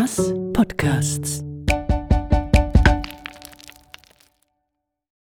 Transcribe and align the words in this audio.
Thomas 0.00 0.32
Podcasts. 0.54 1.44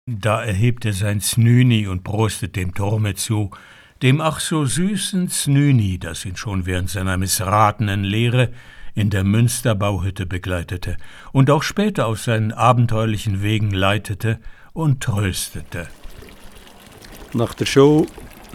Da 0.06 0.44
erhebt 0.44 0.84
er 0.84 0.92
sein 0.92 1.22
Snüni 1.22 1.88
und 1.88 2.04
prostet 2.04 2.58
dem 2.58 2.74
Turme 2.74 3.16
zu, 3.16 3.52
dem 4.02 4.20
ach 4.20 4.42
so 4.42 4.66
süßen 4.66 5.30
Snüni, 5.30 6.00
das 6.00 6.26
ihn 6.26 6.36
schon 6.36 6.66
während 6.66 6.90
seiner 6.90 7.16
missratenen 7.16 8.04
Lehre 8.04 8.52
in 8.94 9.10
der 9.10 9.24
Münsterbauhütte 9.24 10.26
begleitete 10.26 10.98
und 11.32 11.50
auch 11.50 11.64
später 11.64 12.06
auf 12.08 12.20
seinen 12.20 12.52
abenteuerlichen 12.52 13.42
Wegen 13.42 13.72
leitete 13.72 14.38
und 14.74 15.02
tröstete. 15.02 15.88
Nach 17.32 17.54
der 17.54 17.68
Schule 17.68 18.08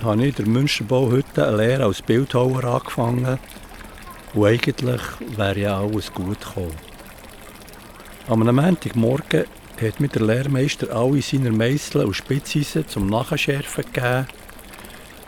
habe 0.03 0.27
ich 0.27 0.39
in 0.39 0.45
der 0.45 0.53
Münsterbauhütte 0.53 1.49
eine 1.49 1.57
Lehre 1.57 1.85
als 1.87 2.03
Bildhauer 2.03 2.65
angefangen 2.65 3.39
und 4.35 4.47
eigentlich 4.47 5.01
wäre 5.37 5.59
ja 5.59 5.81
alles 5.81 6.13
gut 6.13 6.41
gekommen. 6.41 6.77
Am 8.29 8.41
Montagmorgen 8.41 9.45
hat 9.81 10.01
mir 10.01 10.09
der 10.09 10.23
Lehrmeister 10.23 10.95
alle 10.95 11.21
seine 11.23 11.51
Meißel 11.51 12.05
und 12.05 12.15
Spitzeisen 12.15 12.87
zum 12.89 13.09
Nachschärfen 13.09 13.85
gegeben. 13.85 14.27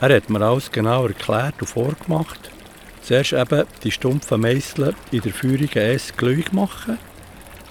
Er 0.00 0.16
hat 0.16 0.30
mir 0.30 0.40
alles 0.40 0.70
genau 0.70 1.06
erklärt 1.06 1.60
und 1.60 1.68
vorgemacht. 1.68 2.50
Zuerst 3.02 3.32
eben 3.32 3.64
die 3.82 3.90
stumpfen 3.90 4.40
Meißel 4.40 4.94
in 5.10 5.20
der 5.20 5.32
feurigen 5.32 5.82
S 5.82 6.12
gleich 6.16 6.52
machen, 6.52 6.98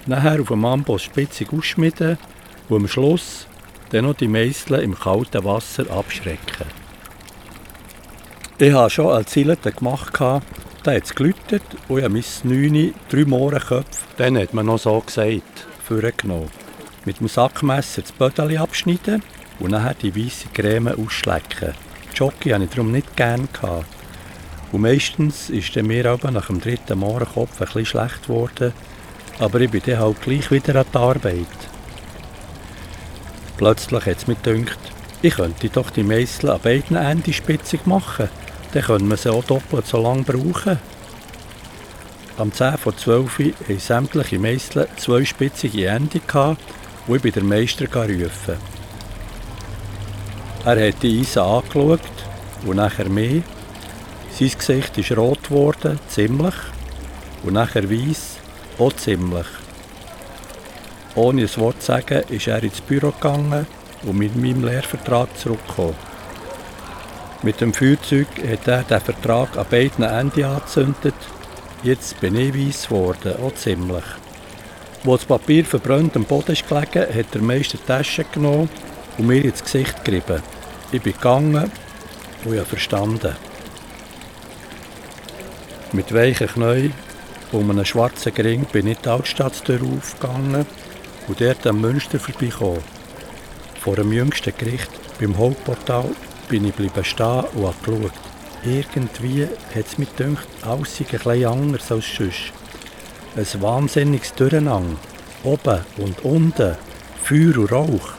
nachher 0.05 0.41
auf 0.41 0.49
dem 0.49 0.65
Amboss 0.65 1.03
spitzig 1.03 1.51
ausschmieden 1.53 2.17
und 2.69 2.77
am 2.77 2.87
Schluss 2.87 3.47
dann 3.89 4.05
noch 4.05 4.15
die 4.15 4.27
Meißel 4.27 4.79
im 4.79 4.95
kalten 4.95 5.43
Wasser 5.43 5.89
abschrecken. 5.89 6.67
Ich 8.59 8.73
habe 8.73 8.89
schon 8.89 9.07
als 9.07 9.31
Zielete 9.31 9.71
gemacht, 9.71 10.13
da 10.83 10.93
hat 10.93 11.05
es 11.05 11.15
geläutet 11.15 11.63
und 11.87 11.97
ich 11.97 12.03
habe 12.03 12.13
mein 12.13 12.23
9 12.43 12.93
drei 13.09 13.25
Mohrenköpfe, 13.25 14.05
dann 14.17 14.37
hat 14.37 14.53
man 14.53 14.65
noch 14.65 14.79
so 14.79 14.99
gesagt, 14.99 15.65
vorgenommen. 15.83 16.49
Mit 17.05 17.19
dem 17.19 17.27
Sackmesser 17.27 18.01
das 18.01 18.11
Bödeli 18.11 18.57
abschneiden 18.57 19.23
und 19.59 19.71
nachher 19.71 19.93
die 19.93 20.15
weiße 20.15 20.49
Creme 20.53 20.89
ausschlecken. 20.89 21.73
Jockey 22.13 22.49
hatte 22.49 22.65
ich 22.65 22.69
darum 22.69 22.91
nicht 22.91 23.15
gerne. 23.15 23.47
Und 24.71 24.81
meistens 24.81 25.49
ist 25.49 25.75
mir 25.75 26.05
aber 26.05 26.31
nach 26.31 26.47
dem 26.47 26.59
dritten 26.59 26.99
Mohrenkopf 26.99 27.61
ein 27.61 27.65
bisschen 27.65 27.85
schlecht 27.85 28.23
geworden, 28.23 28.73
aber 29.39 29.61
ich 29.61 29.71
bin 29.71 29.81
dann 29.85 29.99
halt 29.99 30.21
gleich 30.21 30.51
wieder 30.51 30.75
an 30.75 30.85
die 30.93 30.97
Arbeit. 30.97 31.47
Plötzlich 33.57 34.05
hat 34.05 34.17
es 34.17 34.27
mir 34.27 34.35
gedacht, 34.35 34.79
ich 35.21 35.35
könnte 35.35 35.69
doch 35.69 35.89
die 35.91 36.03
Meißel 36.03 36.49
an 36.49 36.59
beiden 36.61 36.97
Enden 36.97 37.31
spitzig 37.31 37.85
machen, 37.85 38.29
dann 38.73 38.83
können 38.83 39.07
wir 39.07 39.17
sie 39.17 39.31
auch 39.31 39.43
doppelt 39.43 39.85
so 39.85 40.01
lange 40.01 40.23
brauchen. 40.23 40.79
Am 42.37 42.51
10 42.51 42.77
vor 42.77 42.97
12 42.97 43.39
Uhr 43.39 43.45
hatten 43.45 43.79
sämtliche 43.79 44.39
Meißel 44.39 44.87
zwei 44.97 45.23
spitzige 45.23 45.85
Enden 45.85 46.21
wo 47.05 47.15
ich 47.15 47.21
bei 47.21 47.29
der 47.29 47.43
Meister 47.43 47.85
rufen 47.85 48.57
Er 50.65 50.87
hat 50.87 51.03
die 51.03 51.19
Eisen 51.19 51.43
angeschaut 51.43 51.99
und 52.65 52.77
nachher 52.77 53.09
mich. 53.09 53.43
Sein 54.31 54.51
Gesicht 54.57 54.97
ist 54.97 55.15
rot 55.15 55.43
geworden, 55.43 55.99
ziemlich, 56.07 56.55
und 57.43 57.53
nachher 57.53 57.87
weiß, 57.87 58.37
auch 58.79 58.93
ziemlich. 58.93 59.45
Ohne 61.13 61.43
ein 61.43 61.57
Wort 61.57 61.81
zu 61.81 61.87
sagen, 61.87 62.23
ist 62.29 62.47
er 62.47 62.63
ins 62.63 62.81
Büro 62.81 63.11
gegangen 63.11 63.67
und 64.01 64.17
mit 64.17 64.35
meinem 64.35 64.65
Lehrvertrag 64.65 65.37
zurückgekommen. 65.37 66.12
Mit 67.43 67.59
dem 67.59 67.73
Feuerzeug 67.73 68.27
hat 68.49 68.67
er 68.69 68.83
den 68.83 69.01
Vertrag 69.01 69.57
an 69.57 69.65
beiden 69.69 70.05
Enden 70.05 70.45
angezündet. 70.45 71.13
Jetzt 71.83 72.17
bin 72.21 72.37
ich 72.37 72.53
weiss 72.55 72.87
geworden, 72.87 73.35
auch 73.43 73.53
ziemlich. 73.55 74.05
Wo 75.03 75.17
das 75.17 75.25
Papier 75.25 75.65
verbrannt 75.65 76.15
am 76.15 76.23
Boden 76.23 76.53
ist 76.53 76.65
gelegen, 76.65 77.13
hat 77.13 77.33
der 77.33 77.41
Meister 77.41 77.77
die 77.77 77.85
Tasche 77.85 78.23
genommen 78.23 78.69
und 79.17 79.27
mir 79.27 79.43
ins 79.43 79.61
Gesicht 79.61 80.05
gerieben. 80.05 80.41
Ich 80.93 81.01
bin 81.01 81.11
gegangen 81.11 81.69
und 82.45 82.55
habe 82.55 82.65
verstanden. 82.65 83.35
Mit 85.91 86.13
weichen 86.13 86.47
Knien 86.47 86.93
um 87.51 87.69
einen 87.69 87.85
schwarzen 87.85 88.33
Gring 88.33 88.63
bin 88.71 88.87
ich 88.87 88.99
die 88.99 89.09
Altstadttür 89.09 89.81
aufgegangen 89.83 90.65
und 91.27 91.41
dort 91.41 91.67
am 91.67 91.81
Münster 91.81 92.21
vorbeigekommen. 92.21 92.81
Vor 93.81 93.97
dem 93.97 94.13
jüngsten 94.13 94.53
Gericht, 94.57 94.89
beim 95.19 95.37
Hauptportal, 95.37 96.09
bin 96.49 96.65
ich 96.65 96.73
bleiben 96.73 97.03
stehen 97.03 97.43
und 97.55 97.65
habe 97.65 97.75
geschaut. 97.83 98.11
Irgendwie 98.65 99.43
hat 99.43 99.87
es 99.87 99.97
mir 99.97 100.05
gedacht, 100.05 100.47
alles 100.61 100.97
sei 100.97 101.03
bisschen 101.03 101.45
anders 101.45 101.91
als 101.91 102.05
sonst. 102.15 102.53
Ein 103.35 103.61
wahnsinniges 103.61 104.33
Durcheinander. 104.33 104.97
Oben 105.43 105.81
und 105.97 106.23
unten, 106.23 106.77
Feuer 107.21 107.57
und 107.57 107.71
Rauch, 107.71 108.13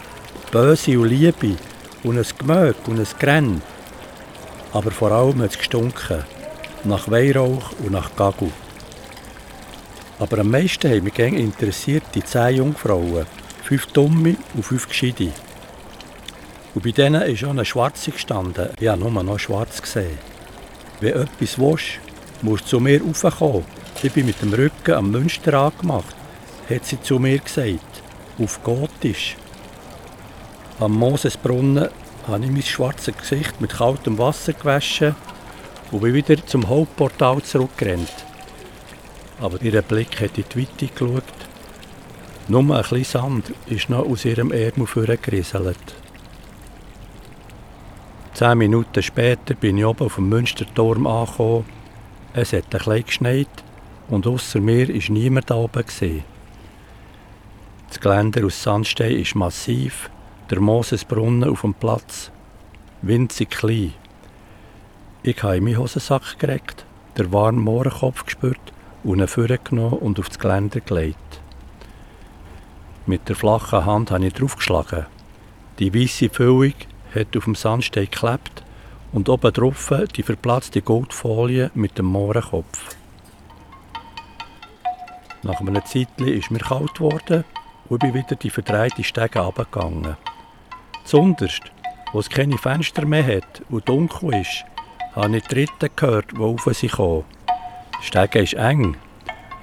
Böse 0.50 0.98
und 0.98 1.08
Liebe 1.08 1.56
und 2.02 2.18
ein 2.18 2.26
Gemög 2.38 2.76
und 2.86 2.98
ein 2.98 3.18
Grenn. 3.18 3.62
Aber 4.72 4.90
vor 4.90 5.10
allem 5.10 5.40
hat 5.40 5.52
es 5.52 5.58
gestunken, 5.58 6.24
nach 6.84 7.10
Weihrauch 7.10 7.72
und 7.82 7.92
nach 7.92 8.14
Gagu. 8.14 8.50
Aber 10.18 10.38
am 10.38 10.50
meisten 10.50 10.90
haben 10.90 11.04
mich 11.04 11.18
interessiert 11.18 12.04
die 12.14 12.22
zehn 12.22 12.56
Jungfrauen, 12.56 13.26
fünf 13.62 13.86
Dumme 13.86 14.36
und 14.54 14.62
fünf 14.62 14.88
Gescheite. 14.88 15.30
Und 16.74 16.84
bei 16.84 16.90
denen 16.90 17.22
ist 17.22 17.44
auch 17.44 17.50
eine 17.50 17.64
Schwarze 17.64 18.10
gestanden. 18.10 18.70
Ich 18.80 18.88
habe 18.88 19.00
nur 19.00 19.22
noch 19.22 19.38
schwarz 19.38 19.80
gesehen. 19.80 20.18
Wenn 21.00 21.14
etwas 21.14 21.58
willst, 21.58 22.00
musst 22.42 22.64
du 22.64 22.68
zu 22.68 22.80
mir 22.80 23.00
raufkommen. 23.02 23.64
Ich 24.02 24.12
bin 24.12 24.26
mit 24.26 24.42
dem 24.42 24.52
Rücken 24.52 24.94
am 24.94 25.10
Münster 25.10 25.54
angemacht, 25.54 26.16
hat 26.68 26.84
sie 26.84 27.00
zu 27.00 27.18
mir 27.18 27.38
gesagt. 27.38 28.02
Auf 28.38 28.62
Gotisch. 28.62 29.36
Am 30.80 30.92
Mosesbrunnen 30.92 31.88
habe 32.26 32.44
ich 32.44 32.50
mein 32.50 32.62
schwarzes 32.62 33.16
Gesicht 33.16 33.60
mit 33.60 33.74
kaltem 33.74 34.18
Wasser 34.18 34.52
gewaschen 34.52 35.14
und 35.92 36.00
bin 36.00 36.14
wieder 36.14 36.44
zum 36.44 36.68
Hauptportal 36.68 37.40
zurückgerannt 37.42 38.24
aber 39.40 39.60
ihr 39.62 39.82
Blick 39.82 40.20
hat 40.20 40.38
in 40.38 40.44
die 40.54 40.62
Weite 40.62 40.86
geschaut. 40.86 41.22
Nur 42.48 42.62
ein 42.62 42.82
bisschen 42.82 43.04
Sand 43.04 43.52
ist 43.66 43.88
noch 43.88 44.06
aus 44.06 44.24
ihrem 44.24 44.52
Ärmel 44.52 44.86
vorgerieselt. 44.86 46.03
Zehn 48.34 48.58
Minuten 48.58 49.00
später 49.00 49.54
bin 49.54 49.78
ich 49.78 49.84
oben 49.84 50.06
auf 50.06 50.16
dem 50.16 50.28
Münsterturm 50.28 51.06
angekommen. 51.06 51.66
Es 52.32 52.52
hat 52.52 52.64
ein 52.64 52.70
bisschen 52.70 53.04
geschneit 53.04 53.64
und 54.08 54.26
außer 54.26 54.58
mir 54.58 54.88
war 54.88 55.12
niemand 55.12 55.50
da 55.50 55.54
oben. 55.54 55.86
Gewesen. 55.86 56.24
Das 57.86 58.00
Geländer 58.00 58.44
aus 58.44 58.60
Sandstein 58.60 59.20
ist 59.20 59.36
massiv, 59.36 60.10
der 60.50 60.58
Mosesbrunnen 60.58 61.48
auf 61.48 61.60
dem 61.60 61.74
Platz 61.74 62.32
winzig 63.02 63.50
klein. 63.50 63.94
Ich 65.22 65.40
habe 65.44 65.58
in 65.58 65.64
meinen 65.64 65.78
Hosensack 65.78 66.36
gereckt, 66.40 66.84
der 67.16 67.32
warmen 67.32 67.62
Mohrenkopf 67.62 68.24
gespürt 68.24 68.72
und 69.04 69.20
ihn 69.20 69.28
vorgenommen 69.28 69.98
und 69.98 70.18
auf 70.18 70.26
das 70.26 70.40
Geländer 70.40 70.80
gelegt. 70.80 71.40
Mit 73.06 73.28
der 73.28 73.36
flachen 73.36 73.86
Hand 73.86 74.10
habe 74.10 74.26
ich 74.26 74.34
draufgeschlagen. 74.34 75.06
Die 75.78 75.94
weiße 75.94 76.30
Füllung 76.30 76.74
hat 77.14 77.36
auf 77.36 77.44
dem 77.44 77.54
Sandstein 77.54 78.04
geklebt 78.04 78.62
und 79.12 79.28
oben 79.28 79.52
drauf 79.52 79.92
die 80.16 80.22
verplatzte 80.22 80.82
Goldfolie 80.82 81.70
mit 81.74 81.98
dem 81.98 82.06
Mohrenkopf. 82.06 82.96
Nach 85.42 85.60
einem 85.60 85.84
Zeitchen 85.84 86.28
ist 86.28 86.50
mir 86.50 86.58
kalt 86.58 86.94
geworden 86.94 87.44
und 87.88 88.00
bin 88.00 88.14
wieder 88.14 88.34
die 88.34 88.50
verdrehte 88.50 89.04
Stege 89.04 89.40
runtergegangen. 89.40 90.16
Zunderst, 91.04 91.62
wo 92.12 92.20
es 92.20 92.30
keine 92.30 92.58
Fenster 92.58 93.04
mehr 93.04 93.36
hat 93.36 93.62
und 93.68 93.88
dunkel 93.88 94.40
ist, 94.40 94.64
habe 95.14 95.36
ich 95.36 95.42
die 95.44 95.54
Dritten 95.54 95.90
gehört, 95.94 96.32
die 96.32 96.38
auf 96.38 96.66
sie 96.72 96.88
kommen. 96.88 97.24
Die 98.00 98.06
Stege 98.06 98.40
ist 98.40 98.54
eng 98.54 98.96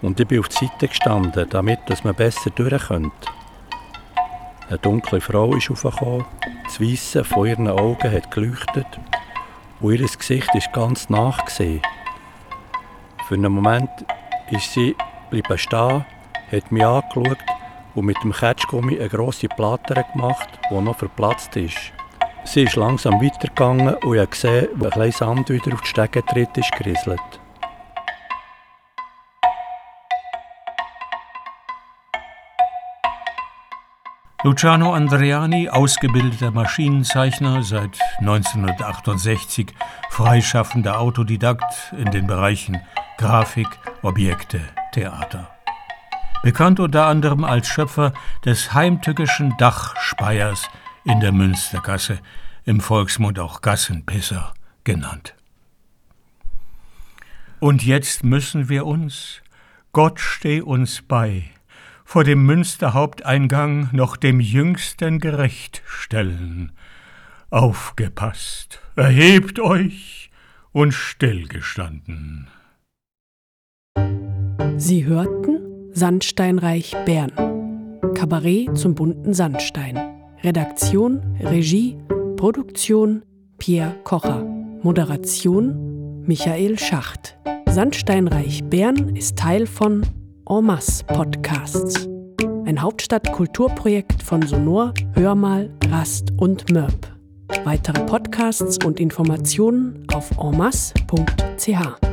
und 0.01 0.19
ich 0.19 0.27
bin 0.27 0.39
auf 0.39 0.49
die 0.49 0.65
Seite 0.65 0.87
gestanden, 0.87 1.49
damit 1.49 1.79
man 2.03 2.15
besser 2.15 2.51
durch 2.51 2.87
könnte. 2.87 3.11
Eine 4.71 4.79
dunkle 4.79 5.19
Frau 5.19 5.53
ist 5.53 5.69
aufgekommen, 5.69 6.23
das 6.63 6.79
Weisse 6.79 7.25
von 7.25 7.45
ihren 7.45 7.67
Augen 7.67 8.09
hat 8.09 8.31
geleuchtet 8.31 8.87
und 9.81 9.91
ihr 9.91 10.07
Gesicht 10.07 10.47
ist 10.55 10.71
ganz 10.71 11.09
nachgesehen. 11.09 11.81
Für 13.27 13.35
einen 13.35 13.51
Moment 13.51 13.89
ist 14.49 14.71
sie 14.71 14.95
bleiben 15.29 15.57
stehen, 15.57 16.05
hat 16.53 16.71
mich 16.71 16.85
angeschaut 16.85 17.39
und 17.95 18.05
mit 18.05 18.15
dem 18.23 18.31
Ketschgummi 18.31 18.97
eine 18.97 19.09
grosse 19.09 19.49
Platte 19.49 20.05
gemacht, 20.13 20.47
die 20.69 20.75
noch 20.75 20.97
verplatzt 20.97 21.53
ist. 21.57 21.91
Sie 22.45 22.63
ist 22.63 22.77
langsam 22.77 23.21
weitergegangen 23.21 23.95
und 23.95 24.13
ich 24.13 24.21
habe 24.21 24.27
gesehen, 24.27 24.67
wie 24.75 24.85
ein 24.85 24.91
kleines 24.91 25.17
Sand 25.17 25.49
wieder 25.49 25.73
auf 25.73 25.81
die 25.81 25.87
Stegentritt 25.87 26.57
ist 26.57 26.71
gerieselt. 26.71 27.40
Luciano 34.43 34.93
Andreani, 34.93 35.69
ausgebildeter 35.69 36.51
Maschinenzeichner, 36.51 37.63
seit 37.63 37.99
1968 38.19 39.73
freischaffender 40.09 40.99
Autodidakt 40.99 41.93
in 41.97 42.11
den 42.11 42.27
Bereichen 42.27 42.81
Grafik, 43.17 43.67
Objekte, 44.01 44.61
Stadttheater. 44.91 45.49
Bekannt 46.43 46.79
unter 46.79 47.05
anderem 47.05 47.43
als 47.43 47.67
Schöpfer 47.67 48.13
des 48.45 48.73
heimtückischen 48.73 49.55
Dachspeiers 49.57 50.69
in 51.05 51.19
der 51.19 51.31
Münstergasse, 51.31 52.19
im 52.65 52.79
Volksmund 52.79 53.39
auch 53.39 53.61
Gassenpisser 53.61 54.53
genannt. 54.83 55.35
Und 57.59 57.83
jetzt 57.83 58.23
müssen 58.23 58.69
wir 58.69 58.85
uns, 58.85 59.41
Gott 59.93 60.19
steh 60.19 60.61
uns 60.61 61.01
bei, 61.01 61.43
vor 62.11 62.25
dem 62.25 62.45
Münsterhaupteingang 62.45 63.87
noch 63.93 64.17
dem 64.17 64.41
Jüngsten 64.41 65.19
gerecht 65.19 65.81
stellen. 65.85 66.73
Aufgepasst, 67.49 68.81
erhebt 68.97 69.61
euch 69.61 70.29
und 70.73 70.91
stillgestanden. 70.91 72.49
Sie 74.75 75.05
hörten 75.05 75.61
Sandsteinreich 75.93 76.97
Bern. 77.05 77.31
Kabarett 78.13 78.77
zum 78.77 78.93
bunten 78.93 79.33
Sandstein. 79.33 79.97
Redaktion, 80.43 81.37
Regie, 81.39 81.97
Produktion 82.35 83.23
Pierre 83.57 83.95
Kocher. 84.03 84.43
Moderation 84.83 86.23
Michael 86.27 86.77
Schacht. 86.77 87.37
Sandsteinreich 87.67 88.65
Bern 88.65 89.15
ist 89.15 89.37
Teil 89.37 89.65
von 89.65 90.05
En 90.51 90.65
masse 90.65 91.01
Podcasts. 91.05 92.09
Ein 92.65 92.81
Hauptstadt-Kulturprojekt 92.81 94.21
von 94.21 94.41
Sonor, 94.41 94.93
Hörmal, 95.13 95.69
Rast 95.87 96.33
und 96.39 96.69
Mörb. 96.73 97.07
Weitere 97.63 98.05
Podcasts 98.05 98.77
und 98.83 98.99
Informationen 98.99 100.05
auf 100.13 100.29
enmasse.ch. 100.37 102.10